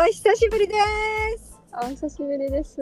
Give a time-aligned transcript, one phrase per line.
[0.00, 0.74] お久しぶりで
[1.38, 1.58] す。
[1.72, 2.80] お久しぶりです。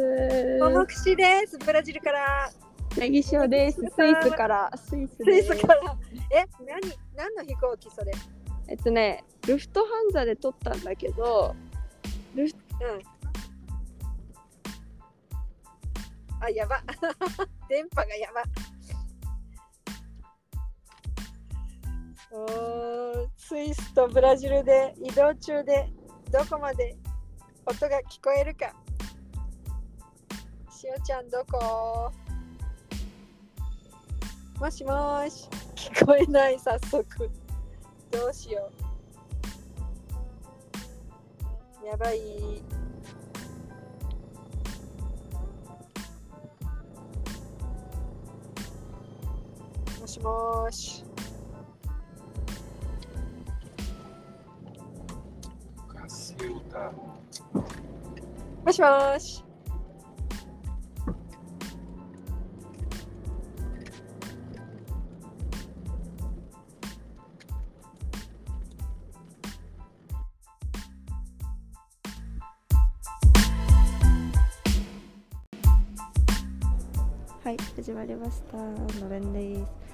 [0.60, 1.56] ももくしです。
[1.56, 2.50] ブラジルから、
[2.98, 3.80] ネギ塩です。
[3.80, 4.70] スイスから。
[4.76, 5.30] スイスス。
[5.30, 5.96] イスから。
[6.30, 6.78] え、何、
[7.16, 8.12] 何の飛行機それ？
[8.68, 11.56] えっとね、ルフトハンザで撮ったんだけど、
[12.34, 13.02] ルフうん。
[16.44, 16.82] あ、やば。
[17.70, 18.42] 電波がやば。
[22.30, 25.88] おースイスとブラジルで移動中で
[26.30, 26.94] どこまで
[27.68, 28.72] 音が聞こえるか。
[30.70, 32.12] しおちゃんどこ？
[34.60, 35.48] もしもし。
[35.74, 37.28] 聞こえない早速。
[38.12, 38.70] どうしよ
[41.82, 41.86] う。
[41.86, 42.20] やばい。
[50.00, 51.04] もしもーし。
[55.88, 57.05] Cacilda.
[58.66, 59.44] もしもーし。
[77.44, 78.56] はい、始まりました。
[78.56, 79.85] のれんです。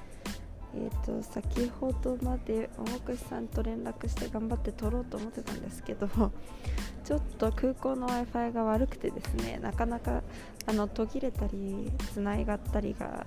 [0.75, 6.09] えっ、と、先ほどまでおもくしさんと連絡して頑張って撮ろうと思ってたんですけど、
[7.05, 10.23] ちょっと空港の Wi-Fi が悪くてですね、なかなか
[10.67, 13.27] あの途切れたり、つないがったりが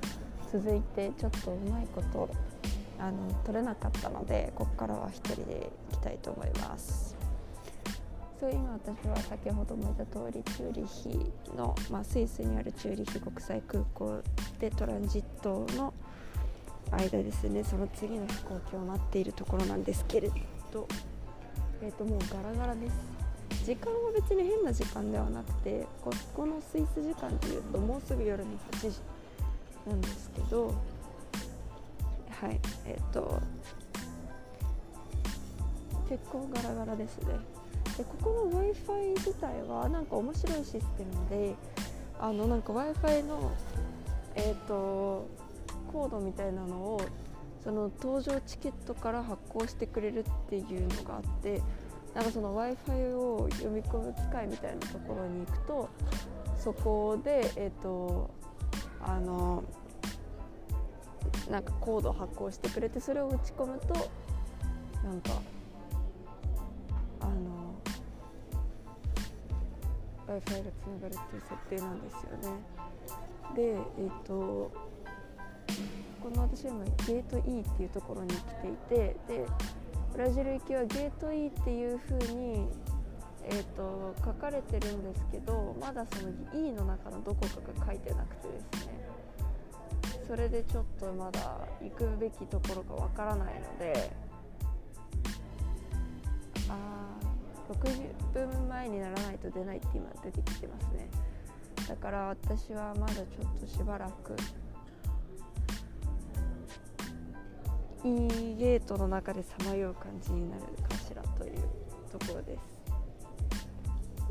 [0.52, 2.30] 続いて、ちょっとうまいこと
[3.00, 7.16] あの撮れなかったので、ここからは一人で行きたいと思います。
[8.40, 14.22] そう今私は先ほども言った通りチューリヒの、まあ、スイスにあるチューリヒ国際空港
[14.60, 15.94] でトランジットの
[16.92, 17.64] 間ですね。
[17.64, 20.30] その次の飛行機を待っているところなんですけれ
[20.72, 20.88] ど、
[21.82, 23.66] えー、ともうガラガラです。
[23.66, 29.00] 時間は別に変な時間ではなくてここのスイス時間でいうともうすぐ夜の8時
[29.88, 30.74] なんですけど
[32.30, 32.60] はい。
[32.86, 33.42] えっ、と
[36.10, 37.36] 結構ガラガラですね。
[37.98, 41.56] でここの w i f i 自体はなんか面白いシステムで
[42.20, 43.52] あのなんか w i f i の、
[44.36, 45.28] えー、と
[45.96, 47.02] コードみたいなのを
[47.64, 51.62] その搭乗チケットから発行してくれるっていうのがあって
[52.14, 55.90] なんかその w i f i を読み込む機械みたいなところに行くと
[56.60, 58.30] そこでえっ、と
[59.02, 59.64] あの
[61.50, 63.94] なんかコードを発行してくれてそれを打ち込むと
[65.02, 65.30] なんか
[67.22, 67.74] あの
[70.28, 72.60] w i f i がつながるっていう設定なんですよね。
[73.56, 74.72] で、えっ、と
[76.26, 78.96] この私は今ゲート E っていうところに来ていて
[79.28, 79.46] で
[80.12, 82.68] ブラジル行きはゲート E っていう風に
[83.48, 86.32] えー、と書かれてるんですけどまだその
[86.68, 89.08] E の中のどこかが書いてなくてですね。
[90.28, 94.10] それでちょっとまだ行くべきところがわからないので
[96.68, 97.74] あー
[98.34, 101.08] 60分前にならないと出ないって今出てきてますね。
[101.88, 104.36] だから私はまだちょっとしばらく
[108.06, 111.54] E ゲートの中でさまよう感じになるかしらという
[112.12, 112.76] ところです。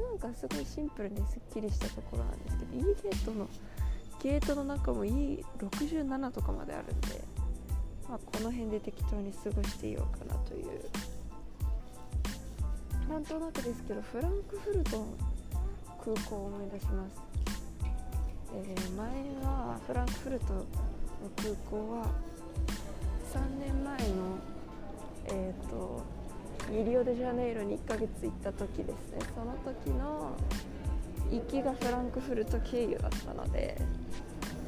[0.01, 3.49] なんかすごいシンプルにすっきりしたところなんですけど E ゲートの
[4.23, 7.21] ゲートの中も E67 とかまであるんで、
[8.09, 10.67] まあ、この辺で適当に過ごしていようかなという
[13.09, 15.07] なんとなくですけどフランクフルトの
[16.03, 17.21] 空港を思い出します、
[18.55, 19.07] えー前
[19.43, 20.65] はフランクフルトの
[21.37, 22.07] 空港は
[23.35, 24.39] 3年前の
[25.27, 26.03] えっ、と
[26.71, 29.19] リオデジャネイロに1ヶ月行った時ですね。
[29.35, 30.37] その時の
[31.31, 33.81] 行きがフランクフルト経由だったので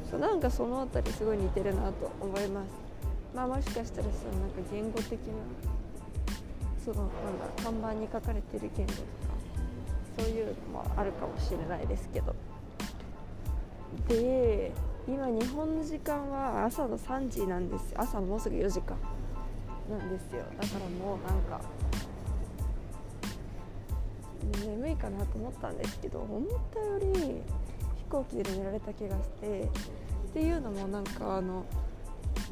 [0.09, 2.67] そうなんかその辺りすごい似てるなと思います。
[3.35, 5.17] まあもしかしたらそのなんか言語的な
[6.83, 9.05] そのなんだ看板に書かれてる言語とか
[10.19, 12.35] そういうのもあるかもしれないですけど。
[14.07, 14.71] で
[15.07, 18.97] 今日本の時間は朝の3時なんです朝のもうすぐ4時間。
[19.89, 20.43] なんですよ。
[20.59, 21.61] だからもうなんか
[24.65, 26.41] 眠いかなと思ったんですけど思っ
[26.73, 27.41] たより
[27.97, 29.69] 飛行機で寝られた気がしてっ
[30.33, 31.65] ていうのもなんかあの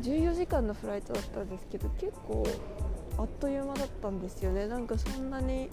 [0.01, 2.45] 14時間のフライトだったんですけど結構
[3.17, 4.67] あっという間だったんですよね。
[4.67, 5.69] なんかそんなに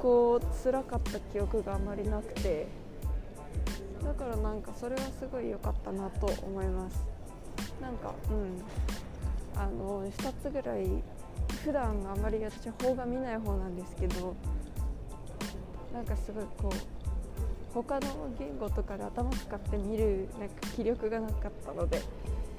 [0.00, 2.66] こう辛かった記憶があまりなくて。
[4.04, 7.04] だからなんかそれはすごい良かったなと思います。
[7.80, 8.62] なんかうん。
[9.56, 11.02] あの2つぐらい
[11.64, 14.34] 普段あまり私邦画見ない方なんですけど
[15.92, 22.00] なんかすごいこう他の言語とかで頭使って見るなんか気力がなかったので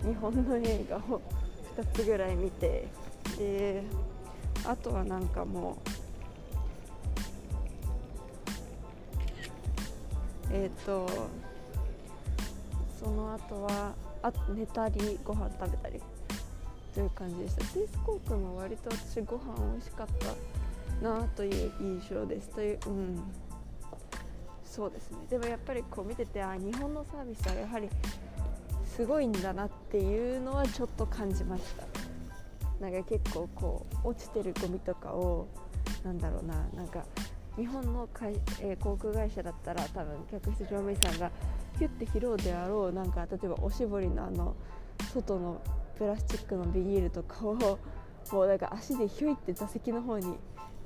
[0.03, 1.21] 日本の映画を
[1.77, 2.87] 2つぐらい見て
[3.37, 3.83] で
[4.65, 5.89] あとはなんかもう
[10.51, 11.07] えっ、と
[12.99, 13.93] その後は
[14.23, 16.01] あ寝たりご飯食べたり
[16.93, 17.65] という感じでした。
[17.65, 20.07] スイス航空も割と私ご飯美味しかっ
[21.01, 22.49] たなという印象です。
[22.49, 23.23] といううん。
[24.63, 25.17] そうですね。
[25.29, 27.89] でもやっぱりこう見ててあ日本のサービスはやはり
[28.85, 31.83] すごいんだなっていうのはちょっと感じました。
[32.79, 35.47] なんか結構こう落ちてるゴミとかを
[36.03, 37.05] なんだろうななんか
[37.57, 41.31] 日本のかい、えー航空会社だったら多分客室乗務員さんが
[41.77, 44.55] ヒュッて拾うであろうなんか例えばおしぼりのあの
[45.13, 45.61] 外の
[45.97, 50.37] プラスチックのビニールとかをもうなんか足でひょいって座席の方に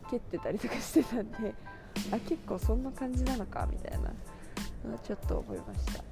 [0.10, 1.54] 蹴ってたりとかしてたんで
[2.12, 4.12] あ結構そんな感じなのかみたいな。
[4.86, 6.04] のはちょっと思いました。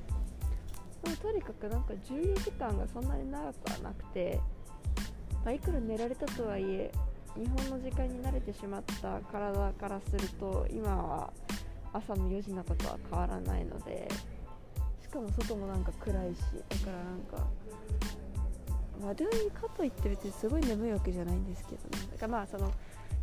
[1.04, 4.40] でもとにかくなんか14時間がそんなに長くはなくて、
[5.46, 6.92] まあ、いくら寝られたとはいえ
[7.38, 11.32] 日本の時間に慣れてしまった体からすると今は
[11.94, 14.08] 朝の4時のことは変わらないので
[15.02, 16.40] しかも外もなんか暗いし
[16.70, 17.48] だからなんか
[19.02, 22.08] まあでもかといって別にすごい眠いわけじゃないんですけどね。
[22.12, 22.72] だからまあその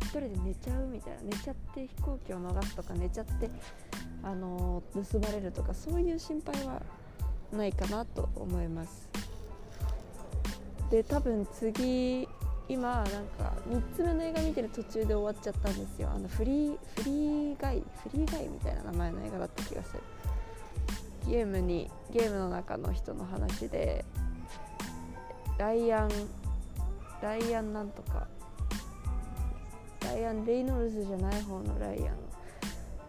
[0.01, 3.49] 一人で寝ちゃうみたいな寝ちゃって飛行機を逃すとか寝ちゃって
[4.23, 6.81] あのー盗まれるとかそういう心配は
[7.51, 9.09] ないかなと思います。
[10.89, 12.27] で多分次
[12.67, 16.09] 今なんか3つ目の映画見てる途中で終わっちゃったんですよ。
[16.13, 20.03] あのフリーフリーガイフリーガイみたいな名前の映画だった気がする。
[21.27, 24.05] ゲームにゲームの中の人の話で
[25.57, 26.09] ライアン
[27.21, 28.27] ライアンなんとか
[30.03, 32.15] ライアン・レイノルズじゃない方のライアン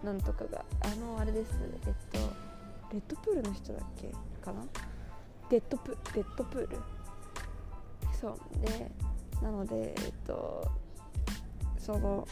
[0.03, 1.53] なんとかがあのあれです。
[1.87, 2.19] えっと
[2.93, 4.09] レッドプールの人だっけ
[4.43, 4.63] かな？
[5.51, 6.79] デッドプデッドプール。
[8.21, 8.39] そう。
[8.61, 8.91] で
[9.43, 10.71] なのでえっと
[11.79, 12.27] その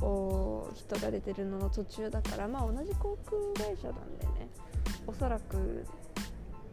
[0.00, 4.48] お人が出てるのの途中だからまあ同じ航空会社なんでね
[5.06, 5.86] おそらく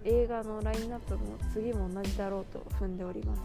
[0.03, 3.41] 映画のラインナップも次も同じだろうと踏んでおります、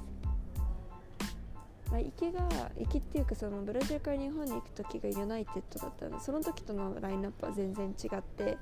[1.90, 2.48] まあ、行きが
[2.78, 8.56] 行きっていうかそのブラジルから日本に行く時がユナイテッドだったのでその時とのラインナップは全然違って、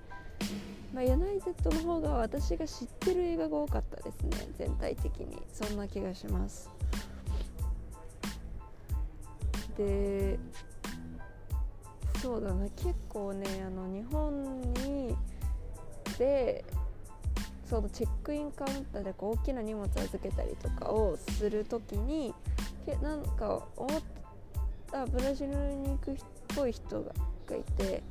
[0.93, 6.71] まあ、ユナイテッドの方が私が知ってる映画が多かったですね全体的にそんな気がします。
[9.77, 10.39] で
[12.21, 15.17] そうだな結構ねあの日本に
[16.19, 16.65] で
[17.65, 22.35] そのチェックインカウンターでこう大きな荷物預けたりとかをするときに
[22.85, 24.03] けなんか思っ
[24.91, 26.17] たブラジルに行くっ
[26.55, 28.03] ぽい人がいて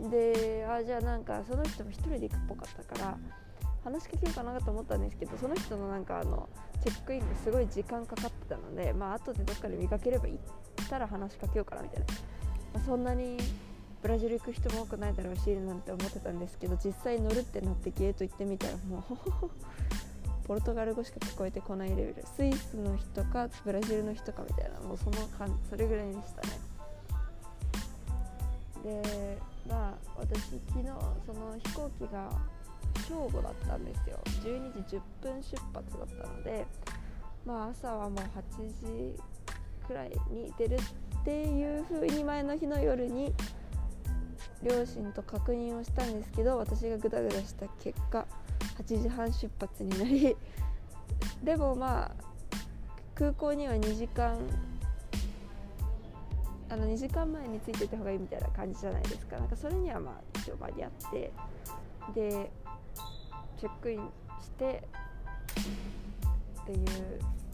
[0.00, 3.18] であじゃあなんかその人も一人で行くっぽかったから
[3.84, 6.48] 話しかけようかなと思ったんですけどその人のなんかあの
[6.82, 12.06] チェックインがすごい時間かかってたのでまあ後でどっかで見かければ行ったら話しかけようかなみたいな、
[12.74, 13.38] まあそんなに
[14.02, 19.16] ブラジル行く人も多くないだろうしなんて思ってたんですけど実際乗るってなってゲート行ってみたらもう
[20.46, 22.24] ポルトガル語しか聞こえてこないレベル。
[22.36, 26.48] スイスの人かブラジルの人かみたいなもうそのかんそれぐらいでしたね。
[28.84, 30.86] でまあ私昨日
[31.26, 32.30] その飛行機が
[33.08, 34.18] 正午だったんですよ。
[34.42, 36.66] 12時10分出発だったので
[37.44, 38.18] まあ朝はもう
[38.58, 39.20] 8時
[39.86, 40.76] くらいに出る
[41.20, 43.32] っていう風に前の日の夜に
[44.62, 48.26] 両親と確認をしたんですけど私がグダグダした結果
[48.78, 50.36] 8時半出発になり
[51.42, 52.10] でもまあ
[53.14, 54.38] 空港には2時間
[56.76, 59.38] あの2時間前についていた方がいいみたいな感じじゃないですか。
[59.38, 61.32] なんかそれにはまあ一応間に合って
[62.14, 62.50] で
[63.58, 64.10] チェックイン
[64.42, 64.82] して
[66.62, 66.86] っていう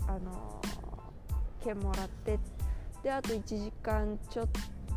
[0.09, 0.61] あの
[1.62, 2.38] 券もらって
[3.05, 4.49] であと1時間ちょっ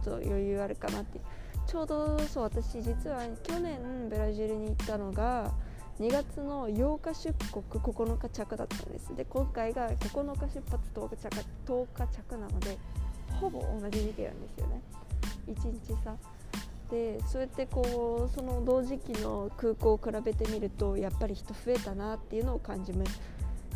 [0.03, 1.19] と余裕あるかなって
[1.67, 5.51] ちょうどそう私実は去年ブラジルに行ったのが
[5.99, 9.15] 2月の8日出国9日着だったんです。
[9.15, 12.77] で今回が9日出発10日着 ,10 日着なので
[13.39, 14.81] ほぼ同じ時期なんですよね。
[15.47, 16.15] 1日差。
[16.89, 23.19] でそうやってこうその同時期の空港を比べてみるとやっぱり人増えたなっていうのを感じます。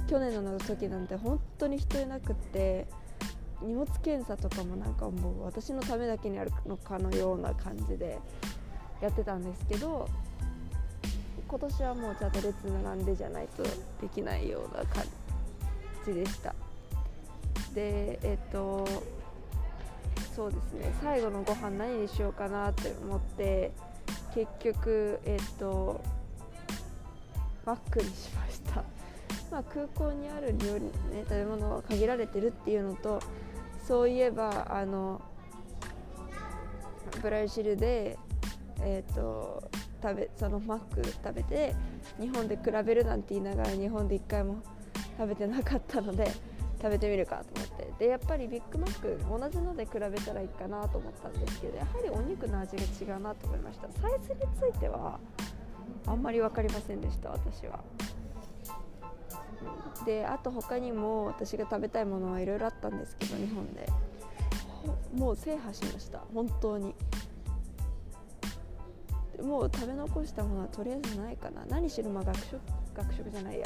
[0.08, 2.88] 去年の時なんて本当に人いなくって
[3.62, 8.18] 荷物検査とかもなんかもう私のためだけにあるのかのような感じで
[9.02, 10.08] やってたんですけど
[11.48, 13.70] 今年はもうちゃんと列並んでじゃないとで
[14.14, 15.04] きないような感
[16.06, 16.56] じでした。
[17.76, 18.88] でえっと
[20.40, 20.94] そうですね。
[21.04, 23.74] 最後のご飯何にしようかなって思って
[24.34, 26.00] 結局えっ、と
[27.66, 28.86] マックにしました。
[29.52, 33.20] まあ空港にある料理ね食べ物は限られてるっていうのと
[33.86, 35.22] そういえばあの
[37.22, 38.18] ブラジルで
[38.82, 39.70] えっ、と
[40.02, 41.76] 食べそのマック食べて
[42.18, 44.64] 日本で比べるなんて言いながら日本で1回も
[45.18, 46.32] 食べてなかったので
[46.82, 47.92] 食べてみるかと思って。
[48.00, 53.90] でやっぱりビッグマック同じので比べたらいいかなと思ったんですけどやはりお肉の味が違うなと思いました。
[54.02, 55.20] サイズについては
[56.08, 57.80] あんまり分かりませんでした私は。
[60.06, 63.88] であと他にも私が食べたいものはいろいろあったんですけど日本で。
[65.14, 66.20] もう制覇しました。
[66.34, 66.96] 本当に。
[69.44, 71.66] もう食べ残したものはとりあえずないかな。
[71.68, 72.60] 何しろまあ学食
[72.96, 73.66] 学食じゃないや。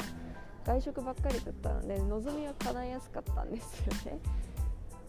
[0.66, 4.18] 外食ばっかりだったので望みは叶いやすかったんですよね。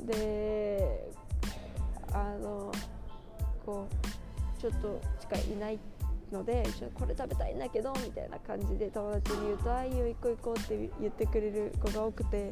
[0.01, 1.09] で
[2.11, 2.71] あの
[3.65, 5.79] こうちょっとしかいない
[6.31, 12.51] のでちょこれ食べたいんだけどみたいな感じで友達に言うと「あいいよ行こう行こう」って言ってくれる子が多くて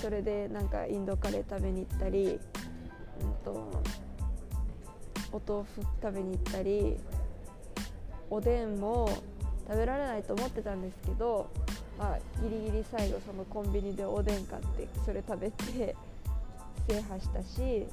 [0.00, 2.40] それでなんかインドカレー食べに行ったり、
[3.20, 3.70] うんと、
[5.32, 6.96] お豆腐食べに行ったり
[8.30, 9.08] おでんも
[9.68, 11.48] 食べられないと思ってたんですけど、
[11.98, 15.94] まあ、ギリギリ最後そのコンビニでおでん買ってそれ食べて
[16.88, 17.86] 制覇したし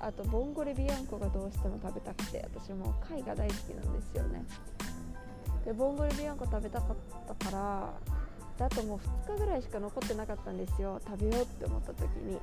[0.00, 4.44] あとボンゴレビアンコがどうしても食べたくて私も貝が大好きなんですよね。
[5.64, 6.96] でボンゴレビアンコ食べたかっ
[7.38, 7.92] たから
[8.56, 11.00] であともう2日ぐらいしか残ってなかったんですよ。
[11.06, 12.38] 食べようって思った時に。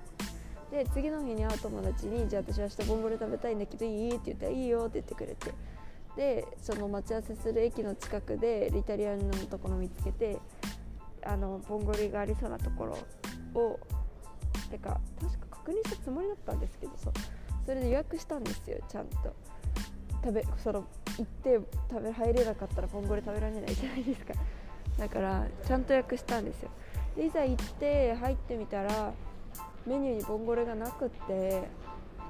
[0.72, 5.54] で次の日に会う友達に「じゃあ私明日ボンゴレ食べたいんだけどいい?」って言ったら「いいよ」って言ってくれて。
[6.18, 10.40] でその待ち合わせする駅の近くでイタリアンのところ見つけて
[11.24, 12.98] あのボンゴレがありそうなところ
[13.60, 13.80] を
[14.70, 17.14] てか確か確認したつもりだったんですけどそう
[17.66, 19.34] それで予約したんですよちゃんと。
[20.24, 20.84] 食べその
[21.18, 21.60] 行って
[21.90, 24.34] 食べ入れなかったらボンゴレ食べられないじゃないですか。
[24.98, 26.70] だからちゃんと予約したんですよ。
[27.16, 29.14] でいざ行って入ってみたら
[29.86, 31.64] メニューにボンゴレがなくって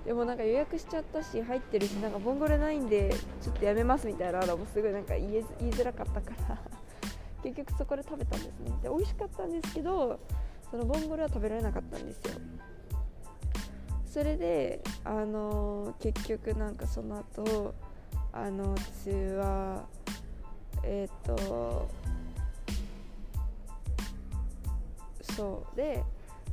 [0.06, 6.77] でもなんか予約しちゃったし入ってるしなんかボンゴレないんでちょっとやめますみたいなのもすごいなんか言え言いづらかったから。
[7.48, 8.72] 結局そこで食べたんですね。
[8.84, 10.20] で美味しかったんですけど
[10.70, 12.40] そのボンゴレは食べられなかったんですよ。
[14.06, 17.74] それであの結局なんかその後
[18.34, 19.86] あの私は
[20.84, 21.88] えっ、と
[25.22, 25.76] そう。
[25.76, 26.04] で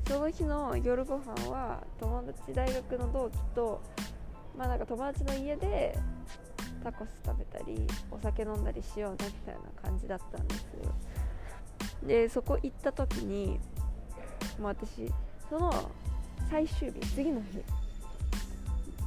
[0.07, 3.81] その日の夜ご飯は友達大学の同期と
[4.57, 5.99] まあなんか友達の家で
[6.85, 10.93] タコス食べたりお酒飲んだりしようねみたいな感じだったんですよ。
[12.07, 13.59] でそこ行った時に
[14.59, 15.11] もう私
[15.49, 15.73] その
[16.51, 17.63] 最終日次の日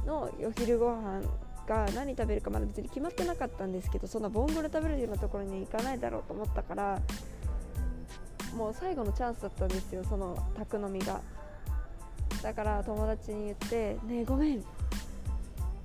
[0.06, 1.22] のお昼ご飯
[1.66, 7.00] が何食べるかまだ別に決まってなかったんですけどそんなボンゴレ食べるようなところに行かないだろうと思ったから
[8.56, 11.20] もう最後のチャンスだったんですよその宅飲みが。
[12.42, 14.64] だから友達に言って「ねえごめん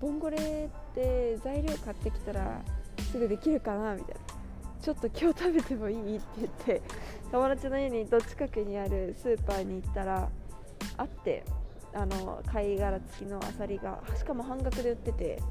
[0.04, 2.62] ボンゴレって材料買ってきたら
[3.10, 4.22] すぐできるかな?」みたいな
[4.82, 6.82] 「ちょっと今日食べてもいい?」って言って
[7.32, 10.30] 友達の家にど近くにあるスーパーに行ったら
[10.98, 11.46] あって
[11.94, 15.42] あの貝殻付きのあさりがしかも半額で売ってて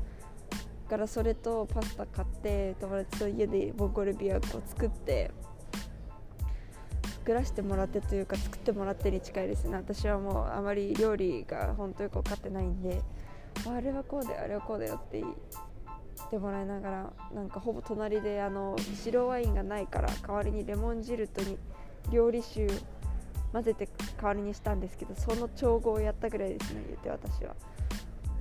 [0.87, 5.31] からそれとパスタ買って友達と家でボンゴレビアを作って
[7.21, 13.01] 作らせてもらってというか作ってもらってに近いですね私はもうあまり料理が本当よく分かってないんで
[13.67, 21.59] あれはこうだよあれはこうだよって言ってもらいながらなんかほぼ隣であの白ワインがないから代わりにレモン汁とに
[22.11, 22.67] 料理酒
[23.53, 27.55] 混ぜて代わりにしたんですけどその調合をやったぐらいですね言って私は。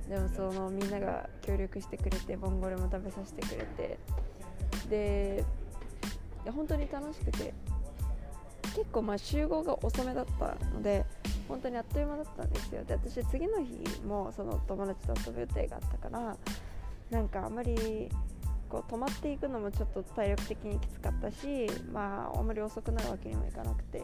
[0.08, 3.98] でもそのみんなが協力してくれてボンゴレも食べさせてくれて。
[4.88, 5.44] で
[6.50, 7.54] 本当に楽しくて。
[8.74, 11.04] 結構まあ集合が遅めだったので
[11.52, 12.84] 本当にあっという間だったんですよ。
[12.84, 16.36] で私次の日もその友達と遊ぶ予定があったから
[17.10, 18.08] なんかあんまり
[18.68, 24.02] こう泊まっていくのもちょっと体力的にきつかったしまああんまり遅くなるわけにもいかなくて。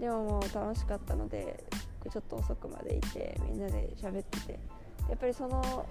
[0.00, 1.62] でももう楽しかったので
[2.10, 4.58] ちょっと遅くまでいてみんなで喋ってて。
[5.08, 5.86] やっぱりその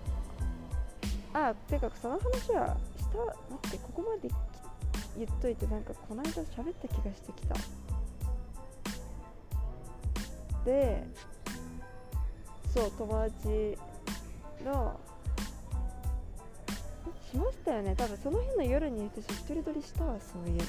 [1.34, 4.30] あていうかその話はした待ってここまで
[5.18, 7.56] 言っといてなんかこの間喋った気がしてきた。
[10.66, 11.04] で
[12.74, 13.78] そう友達
[14.66, 15.00] の
[17.32, 17.96] しましたよね。
[17.96, 20.66] 多分その日の夜に私一人撮りしたわそういえば。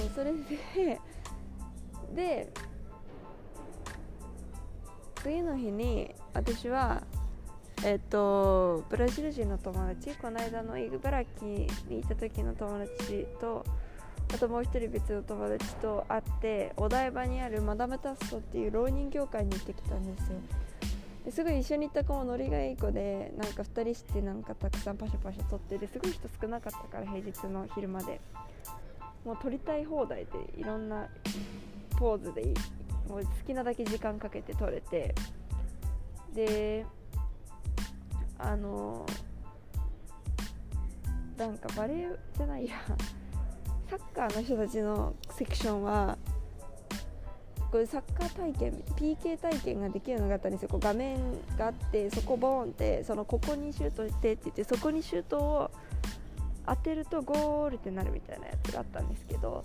[0.00, 0.32] そうそれ
[0.76, 1.00] で
[2.14, 2.52] で
[5.22, 7.02] 次の日に私は
[7.84, 11.66] えっとブラジル人の友達この間の茨城に
[12.00, 13.64] いた時の友達と
[14.32, 20.38] あともう一人別の友達と会ってお台場にあるマダムタッソっていう浪人業界に行ってきたんですよ。
[21.24, 28.20] ですごい一緒に行った子もノリがいい子でなんか2人してなんかたくさんパシャパシャ撮ってですごい人少なかったから平日の昼まで。
[29.24, 31.06] もう撮りたい放題でいろんな
[31.98, 32.54] ポーズでい
[33.08, 35.14] もう好きなだけ時間かけて撮れて。
[36.34, 36.86] で
[38.38, 39.04] あの
[41.36, 42.76] なんかバレーじゃないや。
[43.88, 46.18] サッカーの人たちのセクションは
[47.70, 50.68] これサッカー体験 PK 体験ができるのがあったんですよ。
[50.68, 51.18] こう画面
[51.56, 55.70] があってそこボーンってそのここにシュートしてって言ってそこにシュートを
[56.66, 59.64] 当てるとゴールってなるみたいなやつがあったんですけど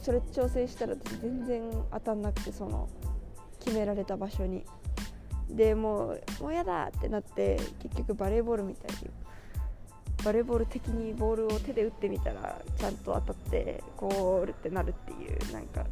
[0.00, 2.88] それ調整したら私全然当たんなくてその
[3.60, 4.64] 決められた場所に。
[5.50, 9.10] でもうもうやだってなって結局バレーボールみたいに
[10.24, 15.86] バレーボール的にボールを手で打ってみたらちゃんと当たってゴールってなるっていうなんか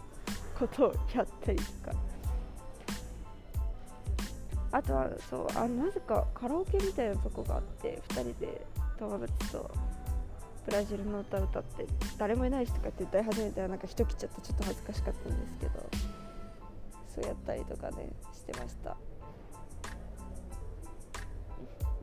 [0.58, 1.96] ことをやったりとか。
[4.70, 8.66] あとはそうあなぜかカラオケみたいなとこがあって2人で。
[8.98, 9.70] 友達と
[10.66, 15.72] ブラジルの歌歌って誰もいないしとかって歌い始めたらなんか人来ちゃってちょっと恥ずかしかったんですけど
[17.14, 18.96] そうやったりとかねしてました。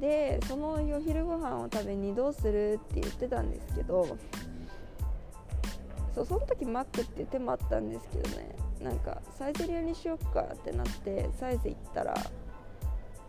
[0.02, 4.18] でそのお昼ご飯を食べにどうするって言ってたんですけど
[6.14, 8.56] そうその時マックっていう手もあったんですけどね。
[8.82, 12.16] なんかサイゼリアにしよっかってなってサイズ行ったら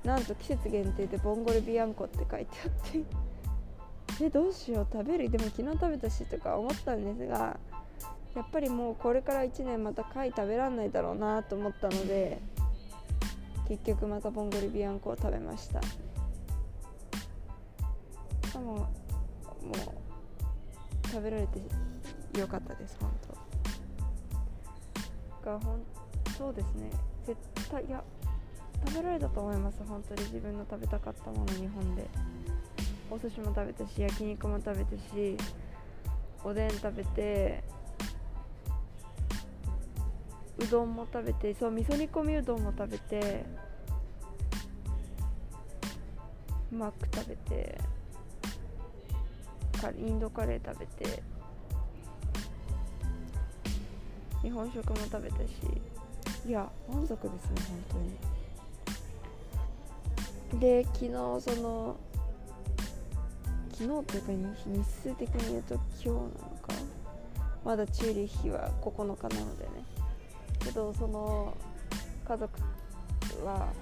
[0.02, 5.29] なんと季節限定でボンゴレビアンコって書いてあってえどうしよう食べる？
[5.29, 7.59] でも昨日食べたしとか思ったんですが
[8.35, 12.40] やっぱりもうこれから1年また貝食べらんないだろうなと思ったので
[13.68, 15.81] 結局またボンゴレビアンコを食べました。
[18.62, 18.88] ももう
[21.09, 21.61] 食べられて
[22.38, 23.11] よかったです本
[25.42, 25.51] 当。
[25.51, 25.83] がほん
[26.37, 26.90] そうですね。
[27.27, 27.38] 絶
[27.70, 28.03] 対いや
[28.87, 30.22] 食べられたと思います本当に。
[30.25, 32.09] 自分の食べたかったもの日本で。
[33.11, 35.37] お寿司も食べたし焼肉も食べたし
[36.42, 37.62] おでん食べて
[40.59, 43.44] うどんも食べてそう味噌煮込みうどんも食べて
[46.70, 47.91] マック食べて。
[49.90, 51.23] インドカレー食べて。
[54.42, 55.51] 日本食も食べたし。
[56.47, 57.31] いや満足ですね
[57.90, 57.99] 本
[60.51, 60.61] 当に。
[60.61, 61.97] で昨日その
[63.73, 64.33] 昨日というか
[64.66, 66.75] 日数的に言うと今日なのか。
[67.64, 69.71] まだチューリッヒは9日なのでね。
[70.64, 71.57] けどその
[72.27, 72.61] 家族
[73.45, 73.73] は、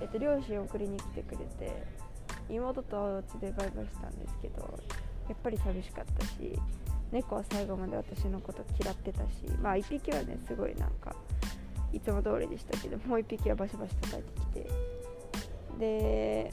[0.00, 1.84] えっと、両親を送りに来てくれて
[2.48, 4.78] 妹とお家でバイバイしたんですけど
[5.28, 6.58] やっぱり寂しかったし
[7.12, 11.14] 猫は最後まで私のこと嫌ってたしまあ1匹はねすごいなんか
[11.92, 14.70] いつも通りでしたけどもう1匹はバシバシ叩いてきて。
[15.78, 16.50] で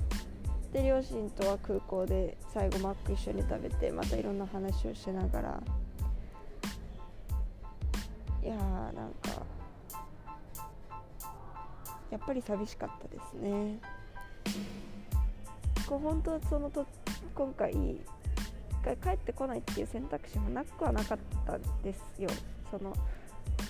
[0.71, 5.63] で両親とは空港で最後マック一緒に食べてまたいろんな話をしながら。
[8.43, 9.41] いやーなんか
[12.11, 13.79] やっぱり寂しかったですね。
[15.87, 16.85] こう本当そのと
[17.33, 22.29] 今回帰ってこないっていう選択肢もなくはなかったんですよ。
[22.69, 22.93] その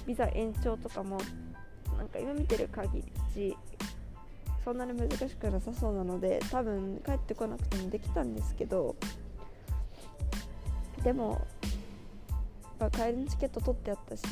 [0.06, 1.17] ビザ延長とかも
[1.97, 3.04] なんか今見てる限
[3.36, 3.56] り
[4.63, 8.95] そんなに難しくなさそうなので多分帰ってこなくてもできたんですけど
[11.04, 11.45] でも、
[12.80, 14.23] まあ、帰りのチケット取ってあったし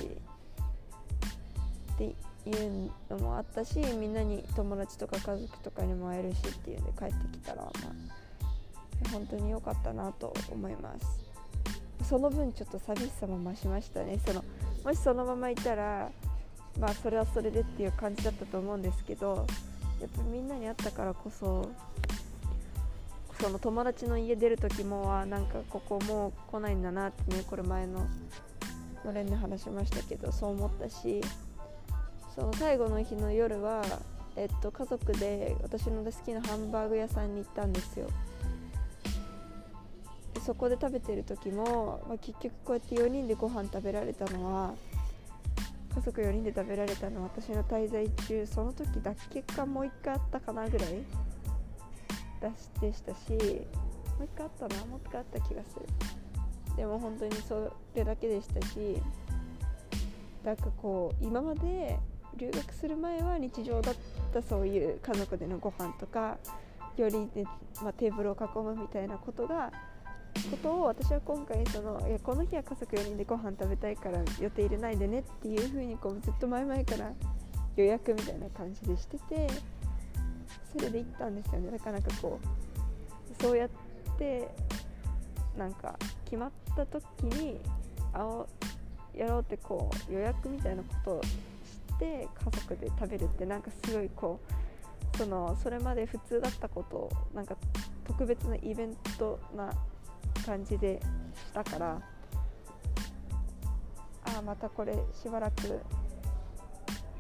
[1.94, 11.24] っていうのもあったしみんなに友達とか家族とかにも会えるしっていうんで帰ってきたらまあ本当に良かったなと思います。
[12.04, 14.20] その分ちょっと寂しさも増しましたね。
[14.26, 14.44] その
[14.84, 16.12] もしそのままいたら
[16.80, 19.46] まあそれはそれでっていう感じだったと思うんですけど
[20.02, 21.70] やっぱみんなに会ったからこそ
[23.40, 28.08] その友達の家出る時もあなんかここもう来ないんだなってねこれ前の
[29.06, 31.22] のれんで話しましたけどそう思ったし
[32.36, 33.84] その最後の日の夜は、
[34.36, 38.08] えっと、家族で私の大好きなハンバーグ屋さんに行ったんですよ。
[40.34, 44.74] でそこで食べてる時も、まあ、結局こうやって4人でご飯食べられたのは
[45.94, 51.04] 家族4人で食べられたのは私の滞在中その時だけかもう1回あったかなぐらい
[52.82, 53.38] でしたしも
[54.22, 55.86] う1回あったなもう1回あった気がする。
[56.76, 59.00] でも本当にそれだけでしたし
[60.44, 62.00] なんかこう今まで
[62.38, 63.96] 留学する前は日常だっ
[64.34, 66.38] たそういう家族でのご飯とか
[66.98, 67.30] より、ね
[67.82, 69.72] まあ、テーブルを囲むみたいなことが
[70.50, 77.12] ことを私は今回そのいやこの日は家族4人でご飯食べたいから予定入れないでねっていう風にこうずっと前々から
[77.76, 79.48] 予約みたいな感じでしてて
[80.72, 81.72] それで行ったんですよね。
[81.72, 83.70] だからなんかこうそうやっ
[84.18, 84.50] て
[85.58, 87.60] なんか決まった時に
[88.14, 88.46] あ
[89.16, 91.22] やろうってこう予約みたいなことを
[92.04, 94.42] して家族で食べるってなんかすごいこ
[95.14, 97.56] うそのそれまで普通だったことをなんか
[98.06, 99.72] 特別なイベントな
[100.46, 101.00] 感じで
[101.36, 102.02] したから
[104.26, 105.82] ああまたこれしばらく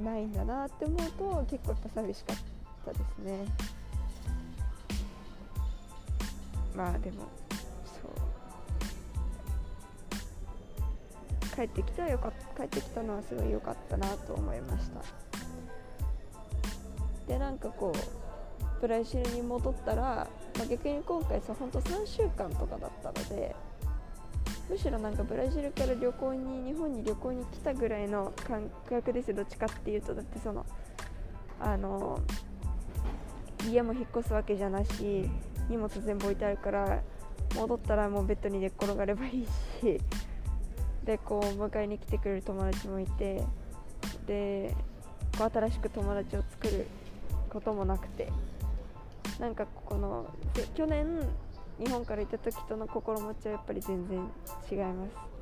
[0.01, 2.37] ないんだなって思うと結構やっぱ寂しかっ
[2.85, 3.45] たですね。
[6.75, 7.27] まあでも
[8.01, 8.07] そ
[11.53, 11.55] う。
[11.55, 15.01] 帰ってきたよか帰ってきたのはすごい良かったなと思いました。
[17.27, 23.55] でなんかこうブラジルに戻ったら、まあ、逆に今回さほんと3週間とかだったので
[24.69, 30.13] むしろなんかブラジルから旅行に日本に旅行に来たぐらいの感覚ですよどっちかっていうと。
[30.13, 30.65] だってその
[31.59, 32.19] あの
[33.69, 35.29] 家も引っ越すわけじゃないし
[35.69, 37.01] 荷物全部置いてあるから
[37.55, 39.47] 戻ったらもうベッドに寝っ転がればいい
[39.81, 40.01] し
[41.05, 43.43] でこう迎えに来てくれる友達もいて
[44.25, 44.73] で
[45.37, 46.87] こう新しく友達を作る
[47.49, 48.31] こともなくて
[49.39, 50.25] なんかこの
[50.75, 51.05] 去年
[51.79, 54.19] 日本から行った時との心持ちはやっぱり全然
[54.71, 55.33] 違います。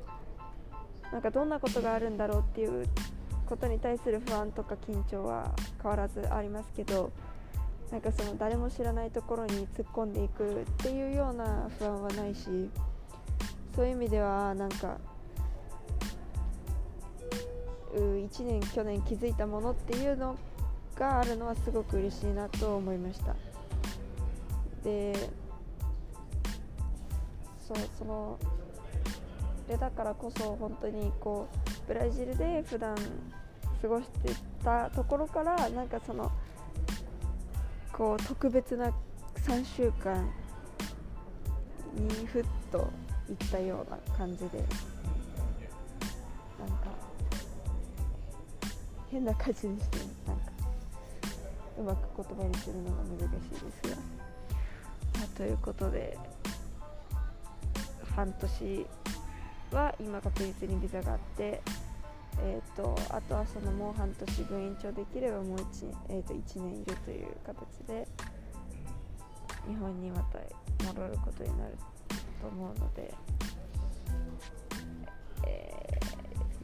[1.12, 2.86] なんかどんなことがあるんだろうっていう
[3.46, 7.12] ことに対する不安とか緊張は変わらずありますけど
[7.90, 12.70] なんかその誰も知らないところに突っ込んでいくっていうような不安はないし
[13.76, 14.96] そういう意味ではなんか
[17.98, 20.36] 1年去年気づいたものっていうの
[20.96, 23.34] があるのはすごく嬉しいなと思いました。
[24.84, 25.14] で
[27.66, 28.38] そうその
[29.68, 32.96] でだからこそ本当にこうブラジルで普段
[33.80, 36.30] 過ごしてたところからなんかその
[37.92, 38.92] こう特別な
[39.46, 40.28] 3週間
[41.94, 42.90] にふっと
[43.28, 44.64] 行ったような感じで
[49.12, 49.78] 変な感じでしたね
[50.26, 50.42] なんか
[51.78, 53.96] うまく言葉にするのが難しいですが、
[55.18, 56.18] まあ、ということで
[58.16, 58.86] 半年
[59.70, 61.60] は今確実にビザがあって
[62.38, 68.08] えーと、あとはそのもう半年分延長できればもう 1,、えーと、1年いるという形で
[69.68, 70.38] 日本にまた
[70.86, 71.76] 戻ることになる
[72.40, 73.14] と思うので、
[75.46, 75.81] え、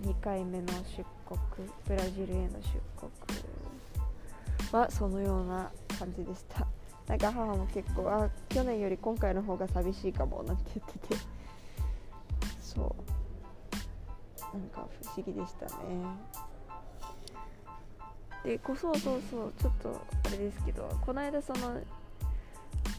[0.03, 3.11] 2回目の出国ブラジルへの出国
[4.73, 6.67] はそのような感じでした。
[7.07, 11.17] なんか母も結構あ去年より今回の方が寂しいかもなんて言ってて。
[12.61, 12.95] そ
[14.55, 14.57] う。
[14.57, 15.73] なんか不思議でしたね。
[18.45, 21.81] でこそうそうそうちょっとあれですけどこの間その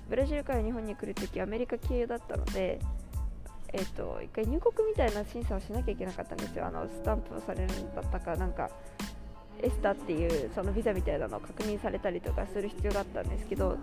[0.10, 2.80] ブラジルから日本に来るときアメリカ経由だったので
[3.74, 6.66] えっ、ー、と一回入国みたいな審査をしなきゃいけなかったんですよ。
[6.66, 8.70] あのスタンプをされるんだったかなんか
[9.62, 13.78] エスタっていうそのビザみたいなのを確認されたりとかする必要があったんですけど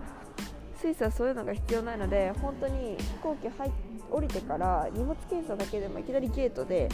[0.80, 3.70] スイスはそういうのが必要ないので本当に飛行機入
[4.10, 6.88] 降りてから荷物検査だけでもいきなりゲートで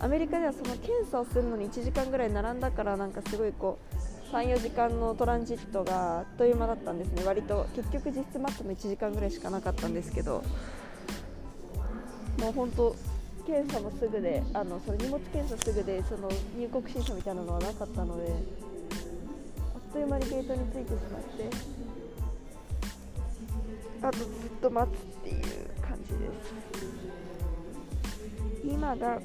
[0.00, 7.24] アメリカではその検査をするのに1時間ぐらい並んだからなんかすごいこう34時間のトランジットがあっという間だったんですね。
[7.24, 10.42] 割と結局実質待っても1時間ぐらいしかなかったんですけど
[12.40, 12.96] もう本当
[13.46, 18.32] 検査もすぐであのその荷物検査すぐでその入国審査みたいなのはなかったので
[19.74, 21.80] あっという間にゲートについてしまって
[24.02, 24.28] あとずっ
[24.62, 25.44] と待つっていう
[25.82, 26.70] 感じです。
[28.64, 29.22] 今がこ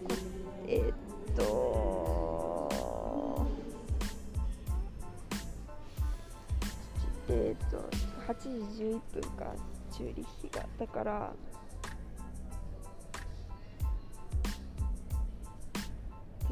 [0.67, 2.71] え、っと
[7.30, 7.78] えー、っと
[8.34, 8.36] 8
[8.75, 9.54] 時11分か
[9.91, 10.65] チューリッヒが。
[10.78, 11.32] だから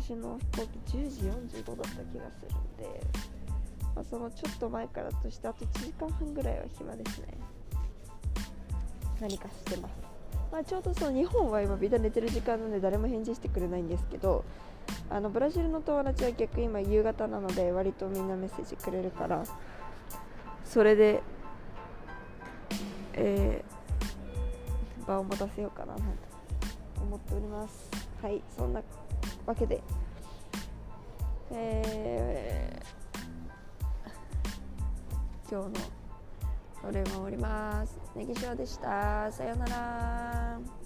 [0.04, 1.22] 私の飛行機10時
[1.62, 3.02] 45だった気がするんで、
[3.96, 7.28] まあ、そのちょっと前からとしてあと1時間半ぐらいは暇ですね。
[9.22, 9.92] 何かしてます。
[10.52, 14.44] まあ、ちょうどその日本は今ビタ寝てる時間なので誰も返事してくれないんですけど
[15.10, 19.44] あのブラジルの友達は逆今夕方なので割とみんなメッセージくれるから
[20.66, 21.24] それで、
[23.14, 26.02] えー、場を持たせようかなと
[27.02, 27.90] 思っております。
[28.22, 28.82] はいそんな
[29.46, 29.82] わけで、
[31.52, 32.74] えー
[35.54, 35.74] 今日の
[36.82, 38.00] それも終わります。
[38.16, 39.32] ネギ塩でした。
[39.32, 40.83] さようなら。